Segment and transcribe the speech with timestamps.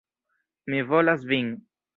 [0.73, 1.55] Mi volas vin.